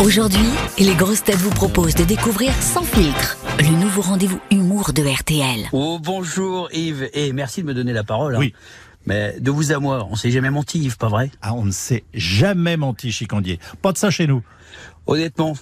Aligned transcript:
Aujourd'hui, 0.00 0.46
les 0.78 0.94
grosses 0.94 1.22
têtes 1.24 1.36
vous 1.38 1.50
proposent 1.50 1.94
de 1.94 2.04
découvrir 2.04 2.52
Sans 2.60 2.82
filtre, 2.82 3.36
le 3.60 3.68
nouveau 3.80 4.02
rendez-vous 4.02 4.40
humour 4.50 4.92
de 4.92 5.02
RTL. 5.02 5.68
Oh 5.72 5.98
bonjour 6.02 6.68
Yves, 6.72 7.08
et 7.14 7.32
merci 7.32 7.62
de 7.62 7.66
me 7.66 7.74
donner 7.74 7.92
la 7.92 8.04
parole. 8.04 8.34
hein. 8.36 8.38
Oui. 8.40 8.54
Mais 9.06 9.38
de 9.38 9.50
vous 9.50 9.72
à 9.72 9.78
moi, 9.78 10.06
on 10.10 10.16
s'est 10.16 10.30
jamais 10.30 10.50
menti 10.50 10.78
Yves, 10.80 10.96
pas 10.96 11.08
vrai? 11.08 11.30
Ah, 11.42 11.54
on 11.54 11.64
ne 11.64 11.70
s'est 11.70 12.04
jamais 12.14 12.76
menti, 12.76 13.12
Chicandier. 13.12 13.60
Pas 13.82 13.92
de 13.92 13.98
ça 13.98 14.10
chez 14.10 14.26
nous. 14.26 14.42
Honnêtement, 15.06 15.54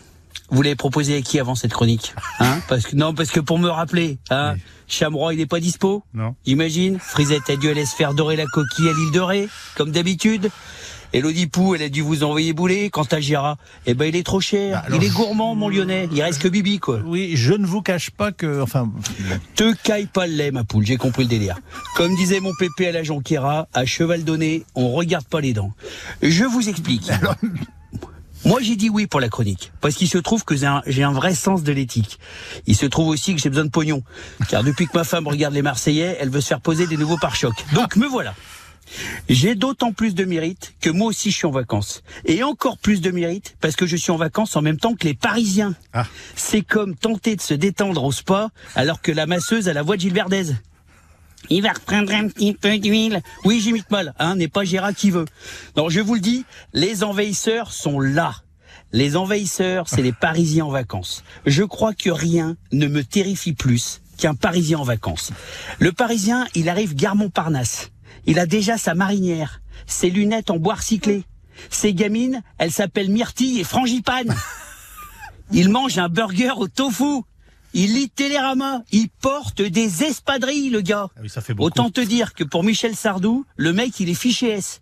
vous 0.50 0.62
l'avez 0.62 0.76
proposé 0.76 1.16
à 1.16 1.22
qui 1.22 1.38
avant 1.38 1.54
cette 1.54 1.72
chronique? 1.72 2.14
Hein 2.40 2.58
parce 2.68 2.84
que, 2.86 2.96
Non, 2.96 3.14
parce 3.14 3.30
que 3.30 3.40
pour 3.40 3.58
me 3.58 3.68
rappeler, 3.68 4.18
hein, 4.30 4.54
Oui. 4.54 4.60
Chamroy 4.88 5.34
il 5.34 5.38
n'est 5.38 5.46
pas 5.46 5.60
dispo? 5.60 6.04
Non. 6.14 6.34
Imagine, 6.46 6.98
Frisette 6.98 7.48
a 7.50 7.56
dû 7.56 7.68
aller 7.70 7.84
se 7.86 7.94
faire 7.96 8.14
dorer 8.14 8.36
la 8.36 8.46
coquille 8.46 8.88
à 8.88 8.92
l'île 8.92 9.12
de 9.12 9.20
Ré, 9.20 9.48
comme 9.76 9.90
d'habitude. 9.90 10.50
Elodie 11.12 11.46
Pou, 11.46 11.74
elle 11.74 11.82
a 11.82 11.88
dû 11.88 12.00
vous 12.02 12.22
envoyer 12.24 12.52
bouler. 12.52 12.88
Quant 12.90 13.04
à 13.10 13.20
Gérard, 13.20 13.56
eh 13.86 13.94
ben 13.94 14.06
il 14.06 14.16
est 14.16 14.22
trop 14.22 14.40
cher. 14.40 14.72
Bah, 14.80 14.82
alors- 14.86 15.02
il 15.02 15.06
est 15.06 15.10
gourmand, 15.12 15.54
mon 15.54 15.68
lyonnais. 15.68 16.08
Il 16.12 16.22
reste 16.22 16.40
que 16.40 16.48
Bibi, 16.48 16.78
quoi. 16.78 17.00
Oui, 17.04 17.32
je 17.34 17.52
ne 17.52 17.66
vous 17.66 17.82
cache 17.82 18.10
pas 18.10 18.32
que, 18.32 18.60
enfin, 18.62 18.90
Te 19.54 19.74
caille 19.82 20.06
pas 20.06 20.26
le 20.26 20.34
lait, 20.34 20.50
ma 20.50 20.64
poule, 20.64 20.86
j'ai 20.86 20.96
compris 20.96 21.24
le 21.24 21.28
délire. 21.28 21.58
Comme 21.96 22.14
disait 22.16 22.40
mon 22.40 22.52
pépé 22.58 22.88
à 22.88 22.92
la 22.92 23.02
Jonquera, 23.02 23.68
à 23.74 23.84
cheval 23.84 24.24
donné, 24.24 24.64
on 24.74 24.90
regarde 24.92 25.26
pas 25.26 25.40
les 25.40 25.52
dents. 25.52 25.72
Je 26.22 26.44
vous 26.44 26.68
explique. 26.68 27.10
Moi, 28.44 28.58
j'ai 28.60 28.74
dit 28.74 28.90
oui 28.90 29.06
pour 29.06 29.20
la 29.20 29.28
chronique, 29.28 29.70
parce 29.80 29.94
qu'il 29.94 30.08
se 30.08 30.18
trouve 30.18 30.44
que 30.44 30.56
j'ai 30.56 30.66
un, 30.66 30.82
j'ai 30.88 31.04
un 31.04 31.12
vrai 31.12 31.32
sens 31.32 31.62
de 31.62 31.70
l'éthique. 31.72 32.18
Il 32.66 32.74
se 32.74 32.86
trouve 32.86 33.06
aussi 33.06 33.36
que 33.36 33.40
j'ai 33.40 33.48
besoin 33.50 33.64
de 33.66 33.70
pognon, 33.70 34.02
car 34.48 34.64
depuis 34.64 34.86
que 34.88 34.96
ma 34.98 35.04
femme 35.04 35.28
regarde 35.28 35.54
les 35.54 35.62
Marseillais, 35.62 36.16
elle 36.18 36.28
veut 36.28 36.40
se 36.40 36.48
faire 36.48 36.60
poser 36.60 36.88
des 36.88 36.96
nouveaux 36.96 37.18
pare-chocs. 37.18 37.64
Donc, 37.72 37.94
me 37.94 38.06
voilà. 38.08 38.34
J'ai 39.28 39.54
d'autant 39.54 39.92
plus 39.92 40.14
de 40.14 40.24
mérite 40.24 40.74
que 40.80 40.90
moi 40.90 41.08
aussi 41.08 41.30
je 41.30 41.36
suis 41.36 41.46
en 41.46 41.50
vacances. 41.50 42.02
Et 42.24 42.42
encore 42.42 42.78
plus 42.78 43.00
de 43.00 43.10
mérite 43.10 43.56
parce 43.60 43.76
que 43.76 43.86
je 43.86 43.96
suis 43.96 44.10
en 44.10 44.16
vacances 44.16 44.56
en 44.56 44.62
même 44.62 44.78
temps 44.78 44.94
que 44.94 45.04
les 45.04 45.14
Parisiens. 45.14 45.74
Ah. 45.92 46.06
C'est 46.36 46.62
comme 46.62 46.94
tenter 46.94 47.36
de 47.36 47.40
se 47.40 47.54
détendre 47.54 48.04
au 48.04 48.12
spa 48.12 48.50
alors 48.74 49.00
que 49.00 49.12
la 49.12 49.26
masseuse 49.26 49.68
a 49.68 49.72
la 49.72 49.82
voix 49.82 49.96
de 49.96 50.02
Gilles 50.02 50.14
Verdez. 50.14 50.52
Il 51.50 51.62
va 51.62 51.72
reprendre 51.72 52.12
un 52.12 52.28
petit 52.28 52.54
peu 52.54 52.78
d'huile. 52.78 53.20
Oui, 53.44 53.60
j'imite 53.60 53.90
mal, 53.90 54.14
hein, 54.18 54.36
n'est 54.36 54.48
pas 54.48 54.64
Gérard 54.64 54.94
qui 54.94 55.10
veut. 55.10 55.24
Non, 55.76 55.88
je 55.88 56.00
vous 56.00 56.14
le 56.14 56.20
dis, 56.20 56.44
les 56.72 57.02
envahisseurs 57.04 57.72
sont 57.72 58.00
là. 58.00 58.34
Les 58.92 59.16
envahisseurs, 59.16 59.88
c'est 59.88 60.02
les 60.02 60.12
Parisiens 60.12 60.66
en 60.66 60.70
vacances. 60.70 61.24
Je 61.46 61.62
crois 61.62 61.94
que 61.94 62.10
rien 62.10 62.56
ne 62.72 62.86
me 62.86 63.02
terrifie 63.02 63.54
plus 63.54 64.02
qu'un 64.18 64.34
Parisien 64.34 64.78
en 64.78 64.84
vacances. 64.84 65.32
Le 65.78 65.92
Parisien, 65.92 66.46
il 66.54 66.68
arrive 66.68 66.94
gare 66.94 67.16
Montparnasse. 67.16 67.91
Il 68.26 68.38
a 68.38 68.46
déjà 68.46 68.78
sa 68.78 68.94
marinière, 68.94 69.60
ses 69.86 70.10
lunettes 70.10 70.50
en 70.50 70.58
bois 70.58 70.74
recyclé. 70.74 71.24
Ses 71.70 71.94
gamines, 71.94 72.42
elles 72.58 72.72
s'appellent 72.72 73.10
Myrtille 73.10 73.60
et 73.60 73.64
Frangipane. 73.64 74.34
Il 75.52 75.68
mange 75.68 75.98
un 75.98 76.08
burger 76.08 76.52
au 76.56 76.68
tofu. 76.68 77.22
Il 77.74 77.94
lit 77.94 78.08
Télérama. 78.08 78.82
Il 78.90 79.08
porte 79.08 79.60
des 79.60 80.04
espadrilles, 80.04 80.70
le 80.70 80.80
gars. 80.80 81.08
ah 81.14 81.20
oui, 81.22 81.28
ça 81.28 81.40
fait 81.40 81.52
beaucoup. 81.52 81.66
Autant 81.66 81.90
te 81.90 82.00
dire 82.00 82.32
que 82.34 82.44
pour 82.44 82.64
Michel 82.64 82.96
Sardou, 82.96 83.44
le 83.56 83.72
mec, 83.72 83.98
il 84.00 84.08
est 84.08 84.14
fiché 84.14 84.48
S. 84.50 84.80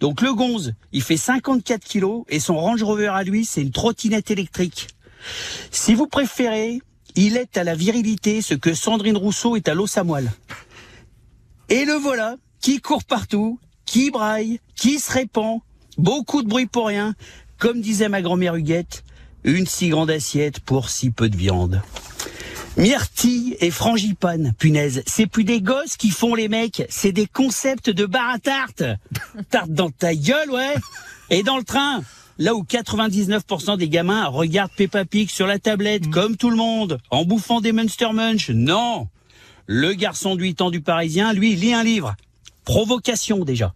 Donc 0.00 0.20
le 0.20 0.32
gonze, 0.32 0.74
il 0.92 1.02
fait 1.02 1.16
54 1.16 1.84
kilos 1.84 2.24
et 2.28 2.40
son 2.40 2.56
Range 2.56 2.82
Rover 2.82 3.08
à 3.08 3.22
lui, 3.24 3.44
c'est 3.44 3.62
une 3.62 3.72
trottinette 3.72 4.30
électrique. 4.30 4.88
Si 5.70 5.94
vous 5.94 6.06
préférez, 6.06 6.80
il 7.16 7.36
est 7.36 7.56
à 7.56 7.64
la 7.64 7.74
virilité 7.74 8.40
ce 8.40 8.54
que 8.54 8.74
Sandrine 8.74 9.16
Rousseau 9.16 9.56
est 9.56 9.68
à 9.68 9.74
l'os 9.74 9.98
à 9.98 10.04
moelle. 10.04 10.30
Et 11.68 11.84
le 11.84 11.94
voilà, 11.94 12.36
qui 12.60 12.80
court 12.80 13.04
partout, 13.04 13.58
qui 13.86 14.10
braille, 14.10 14.60
qui 14.76 14.98
se 14.98 15.12
répand, 15.12 15.60
beaucoup 15.96 16.42
de 16.42 16.48
bruit 16.48 16.66
pour 16.66 16.88
rien. 16.88 17.14
Comme 17.58 17.80
disait 17.80 18.08
ma 18.08 18.22
grand-mère 18.22 18.54
Huguette, 18.54 19.04
une 19.44 19.66
si 19.66 19.88
grande 19.88 20.10
assiette 20.10 20.60
pour 20.60 20.90
si 20.90 21.10
peu 21.10 21.28
de 21.28 21.36
viande. 21.36 21.82
Myrtille 22.76 23.56
et 23.58 23.72
frangipane, 23.72 24.52
punaise, 24.56 25.02
c'est 25.06 25.26
plus 25.26 25.42
des 25.42 25.60
gosses 25.60 25.96
qui 25.96 26.10
font 26.10 26.36
les 26.36 26.48
mecs, 26.48 26.84
c'est 26.88 27.10
des 27.10 27.26
concepts 27.26 27.90
de 27.90 28.06
bar 28.06 28.30
à 28.30 28.38
tarte. 28.38 28.84
Tarte 29.50 29.70
dans 29.70 29.90
ta 29.90 30.14
gueule, 30.14 30.50
ouais. 30.50 30.74
Et 31.30 31.42
dans 31.42 31.56
le 31.56 31.64
train, 31.64 32.02
là 32.38 32.54
où 32.54 32.62
99% 32.62 33.78
des 33.78 33.88
gamins 33.88 34.26
regardent 34.26 34.70
Peppa 34.76 35.04
Pig 35.04 35.28
sur 35.28 35.48
la 35.48 35.58
tablette, 35.58 36.08
comme 36.10 36.36
tout 36.36 36.50
le 36.50 36.56
monde, 36.56 36.98
en 37.10 37.24
bouffant 37.24 37.60
des 37.60 37.72
Monster 37.72 38.12
Munch, 38.12 38.50
non. 38.50 39.08
Le 39.66 39.94
garçon 39.94 40.36
de 40.36 40.42
8 40.42 40.60
ans 40.60 40.70
du 40.70 40.80
Parisien, 40.80 41.32
lui, 41.32 41.56
lit 41.56 41.74
un 41.74 41.82
livre. 41.82 42.14
Provocation 42.68 43.46
déjà. 43.46 43.72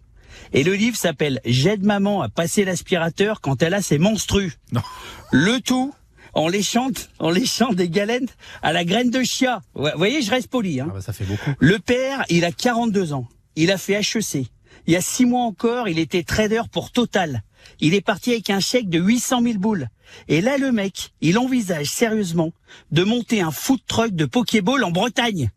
Et 0.53 0.61
le 0.61 0.75
livre 0.75 0.95
s'appelle 0.95 1.41
J'aide 1.45 1.83
maman 1.83 2.21
à 2.21 2.29
passer 2.29 2.63
l'aspirateur 2.63 3.41
quand 3.41 3.63
elle 3.63 3.73
a 3.73 3.81
ses 3.81 3.97
menstrues. 3.97 4.53
Non. 4.71 4.83
Le 5.31 5.59
tout 5.61 5.95
en 6.35 6.47
léchant, 6.47 6.91
en 7.17 7.31
léchant 7.31 7.73
des 7.73 7.89
galettes 7.89 8.37
à 8.61 8.71
la 8.71 8.85
graine 8.85 9.09
de 9.09 9.23
chia. 9.23 9.63
Vous 9.73 9.87
voyez, 9.97 10.21
je 10.21 10.29
reste 10.29 10.47
poli. 10.47 10.79
Hein. 10.79 10.89
Ah 10.91 10.93
bah, 10.93 11.01
ça 11.01 11.11
fait 11.11 11.23
beaucoup. 11.23 11.49
Le 11.57 11.79
père, 11.79 12.23
il 12.29 12.45
a 12.45 12.51
42 12.51 13.13
ans. 13.13 13.27
Il 13.55 13.71
a 13.71 13.79
fait 13.79 13.99
HEC. 13.99 14.45
Il 14.85 14.93
y 14.93 14.95
a 14.95 15.01
six 15.01 15.25
mois 15.25 15.41
encore, 15.41 15.89
il 15.89 15.97
était 15.97 16.21
trader 16.21 16.61
pour 16.71 16.91
Total. 16.91 17.41
Il 17.79 17.95
est 17.95 18.01
parti 18.01 18.29
avec 18.29 18.51
un 18.51 18.59
chèque 18.59 18.89
de 18.89 18.99
800 18.99 19.41
000 19.41 19.57
boules. 19.57 19.87
Et 20.27 20.39
là, 20.39 20.59
le 20.59 20.71
mec, 20.71 21.13
il 21.19 21.39
envisage 21.39 21.87
sérieusement 21.87 22.51
de 22.91 23.03
monter 23.03 23.41
un 23.41 23.49
food 23.49 23.79
truck 23.87 24.11
de 24.11 24.25
Pokéball 24.25 24.83
en 24.83 24.91
Bretagne. 24.91 25.49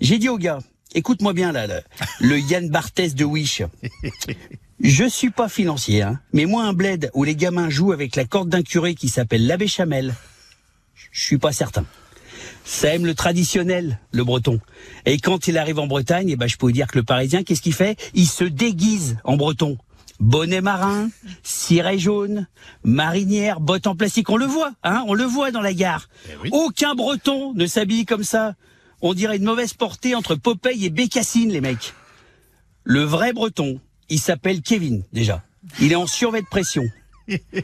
J'ai 0.00 0.18
dit 0.18 0.28
au 0.28 0.38
gars, 0.38 0.58
écoute-moi 0.94 1.32
bien 1.32 1.52
là, 1.52 1.66
le, 1.66 1.80
le 2.20 2.38
Yann 2.38 2.68
Barthès 2.68 3.14
de 3.14 3.24
Wish. 3.24 3.62
Je 4.80 5.04
suis 5.04 5.30
pas 5.30 5.48
financier, 5.48 6.02
hein, 6.02 6.20
mais 6.32 6.44
moi 6.44 6.64
un 6.64 6.72
bled 6.72 7.10
où 7.14 7.24
les 7.24 7.34
gamins 7.34 7.68
jouent 7.68 7.92
avec 7.92 8.14
la 8.14 8.24
corde 8.24 8.48
d'un 8.48 8.62
curé 8.62 8.94
qui 8.94 9.08
s'appelle 9.08 9.46
l'abbé 9.46 9.66
Chamel, 9.66 10.14
je 11.12 11.24
suis 11.24 11.38
pas 11.38 11.52
certain. 11.52 11.84
Ça 12.64 12.94
aime 12.94 13.06
le 13.06 13.14
traditionnel, 13.14 13.98
le 14.12 14.24
breton. 14.24 14.60
Et 15.06 15.18
quand 15.18 15.48
il 15.48 15.58
arrive 15.58 15.78
en 15.78 15.86
Bretagne, 15.86 16.28
eh 16.28 16.36
ben, 16.36 16.46
je 16.46 16.56
peux 16.56 16.66
vous 16.66 16.72
dire 16.72 16.86
que 16.86 16.98
le 16.98 17.02
parisien, 17.02 17.42
qu'est-ce 17.42 17.62
qu'il 17.62 17.72
fait? 17.72 17.98
Il 18.14 18.26
se 18.26 18.44
déguise 18.44 19.16
en 19.24 19.36
breton. 19.36 19.78
Bonnet 20.20 20.60
marin, 20.60 21.10
ciré 21.42 21.98
jaune, 21.98 22.46
marinière, 22.84 23.60
bottes 23.60 23.86
en 23.86 23.96
plastique. 23.96 24.28
On 24.30 24.36
le 24.36 24.46
voit, 24.46 24.72
hein 24.82 25.02
On 25.06 25.14
le 25.14 25.24
voit 25.24 25.50
dans 25.50 25.60
la 25.60 25.72
gare. 25.72 26.08
Eh 26.28 26.32
oui. 26.42 26.50
Aucun 26.52 26.94
breton 26.94 27.54
ne 27.54 27.66
s'habille 27.66 28.04
comme 28.04 28.24
ça. 28.24 28.54
On 29.00 29.14
dirait 29.14 29.36
une 29.36 29.44
mauvaise 29.44 29.74
portée 29.74 30.14
entre 30.14 30.34
Popeye 30.34 30.86
et 30.86 30.90
Bécassine, 30.90 31.50
les 31.50 31.60
mecs. 31.60 31.94
Le 32.82 33.02
vrai 33.02 33.32
breton, 33.32 33.80
il 34.08 34.18
s'appelle 34.18 34.62
Kevin, 34.62 35.04
déjà. 35.12 35.44
Il 35.80 35.92
est 35.92 35.96
en 35.96 36.06
survêt 36.06 36.42
de 36.42 36.46
pression. 36.46 36.84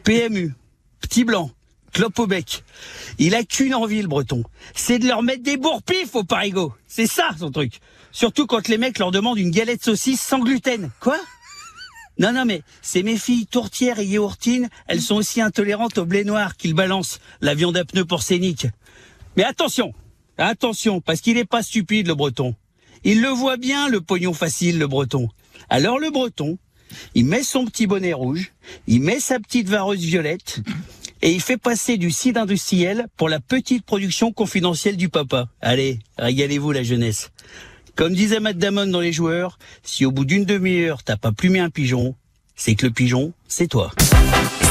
PMU, 0.04 0.54
petit 1.00 1.24
blanc, 1.24 1.50
clope 1.92 2.18
au 2.18 2.26
bec. 2.26 2.62
Il 3.18 3.34
a 3.34 3.42
qu'une 3.42 3.74
envie, 3.74 4.02
le 4.02 4.08
breton. 4.08 4.44
C'est 4.74 4.98
de 4.98 5.08
leur 5.08 5.22
mettre 5.22 5.42
des 5.42 5.56
bourre-pif 5.56 6.14
au 6.14 6.24
parigot. 6.24 6.72
C'est 6.86 7.06
ça, 7.06 7.30
son 7.38 7.50
truc. 7.50 7.80
Surtout 8.12 8.46
quand 8.46 8.68
les 8.68 8.78
mecs 8.78 8.98
leur 8.98 9.10
demandent 9.10 9.38
une 9.38 9.50
galette 9.50 9.84
saucisse 9.84 10.20
sans 10.20 10.38
gluten. 10.38 10.90
Quoi? 11.00 11.18
Non, 12.18 12.32
non, 12.32 12.44
mais 12.44 12.62
c'est 12.80 13.02
mes 13.02 13.16
filles 13.16 13.46
tourtières 13.46 13.98
et 13.98 14.06
yaourtines, 14.06 14.68
elles 14.86 15.00
sont 15.00 15.16
aussi 15.16 15.40
intolérantes 15.40 15.98
au 15.98 16.04
blé 16.04 16.22
noir 16.22 16.56
qu'ils 16.56 16.74
balancent, 16.74 17.18
la 17.40 17.54
viande 17.54 17.76
à 17.76 17.84
pneus 17.84 18.04
porcénique. 18.04 18.68
Mais 19.36 19.42
attention, 19.42 19.92
attention, 20.38 21.00
parce 21.00 21.20
qu'il 21.20 21.34
n'est 21.34 21.44
pas 21.44 21.62
stupide, 21.62 22.06
le 22.08 22.14
breton. 22.14 22.54
Il 23.04 23.20
le 23.20 23.28
voit 23.28 23.56
bien, 23.56 23.88
le 23.88 24.00
pognon 24.00 24.32
facile, 24.32 24.78
le 24.78 24.86
breton. 24.86 25.28
Alors 25.68 25.98
le 25.98 26.10
breton, 26.10 26.58
il 27.14 27.26
met 27.26 27.42
son 27.42 27.64
petit 27.64 27.86
bonnet 27.86 28.12
rouge, 28.12 28.52
il 28.86 29.00
met 29.00 29.20
sa 29.20 29.38
petite 29.38 29.68
vareuse 29.68 30.00
violette, 30.00 30.60
et 31.22 31.32
il 31.32 31.40
fait 31.40 31.56
passer 31.56 31.96
du 31.96 32.10
cidre 32.10 32.40
industriel 32.40 33.06
pour 33.16 33.28
la 33.28 33.40
petite 33.40 33.84
production 33.84 34.32
confidentielle 34.32 34.96
du 34.96 35.08
papa. 35.08 35.48
Allez, 35.60 35.98
régalez-vous 36.18 36.72
la 36.72 36.82
jeunesse. 36.82 37.30
Comme 37.94 38.14
disait 38.14 38.40
Matt 38.40 38.58
Damon 38.58 38.86
dans 38.86 39.00
Les 39.00 39.12
Joueurs, 39.12 39.58
si 39.82 40.04
au 40.04 40.10
bout 40.10 40.24
d'une 40.24 40.44
demi-heure 40.44 41.02
t'as 41.02 41.16
pas 41.16 41.32
plumé 41.32 41.60
un 41.60 41.70
pigeon, 41.70 42.16
c'est 42.56 42.74
que 42.74 42.86
le 42.86 42.92
pigeon, 42.92 43.32
c'est 43.48 43.68
toi. 43.68 43.92